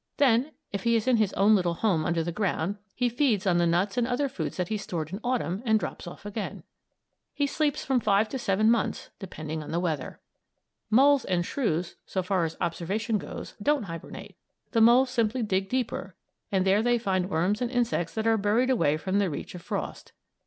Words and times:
Then, 0.17 0.53
if 0.71 0.81
he 0.81 0.95
is 0.95 1.07
in 1.07 1.17
his 1.17 1.31
own 1.33 1.53
little 1.53 1.75
home 1.75 2.05
under 2.07 2.23
the 2.23 2.31
ground, 2.31 2.79
he 2.95 3.07
feeds 3.07 3.45
on 3.45 3.59
the 3.59 3.67
nuts 3.67 3.97
and 3.97 4.07
other 4.07 4.27
foods 4.27 4.57
that 4.57 4.69
he 4.69 4.75
stored 4.77 5.13
in 5.13 5.19
Autumn 5.23 5.61
and 5.63 5.79
drops 5.79 6.07
off 6.07 6.25
again. 6.25 6.63
He 7.35 7.45
sleeps 7.45 7.85
from 7.85 7.99
five 7.99 8.27
to 8.29 8.39
seven 8.39 8.71
months, 8.71 9.11
depending 9.19 9.61
on 9.61 9.69
the 9.69 9.79
weather. 9.79 10.19
Moles 10.89 11.23
and 11.23 11.45
shrews, 11.45 11.97
so 12.07 12.23
far 12.23 12.45
as 12.45 12.57
observation 12.59 13.19
goes, 13.19 13.53
don't 13.61 13.83
hibernate. 13.83 14.35
The 14.71 14.81
moles 14.81 15.11
simply 15.11 15.43
dig 15.43 15.69
deeper, 15.69 16.15
and 16.51 16.65
there 16.65 16.81
they 16.81 16.97
find 16.97 17.29
worms 17.29 17.61
and 17.61 17.69
insects 17.69 18.15
that 18.15 18.25
are 18.25 18.37
buried 18.39 18.71
away 18.71 18.97
from 18.97 19.19
the 19.19 19.29
reach 19.29 19.53
of 19.53 19.61
frost. 19.61 20.13